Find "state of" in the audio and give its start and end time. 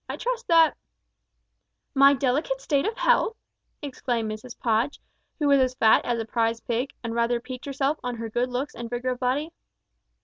2.59-2.97